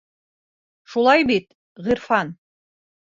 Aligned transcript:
Шулай 0.93 1.25
бит 1.31 1.45
Ғирфан? 1.89 2.33